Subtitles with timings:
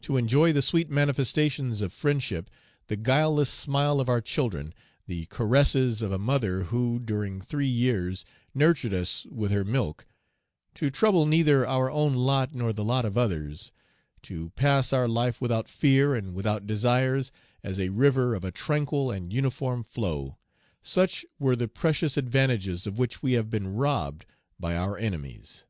[0.00, 2.48] To enjoy the sweet manifestations of friendship,
[2.86, 4.72] the guileless smile of our children,
[5.06, 10.06] the caresses of a mother who, during three years, nurtured us with her milk;
[10.76, 13.72] to trouble neither our own lot nor the lot of others;
[14.22, 17.30] to pass our life without fear and without desires,
[17.62, 20.38] as a river of a tranquil and uniform flow,
[20.82, 24.24] such were the precious advantages of which we have been robbed
[24.58, 25.66] by our enemies."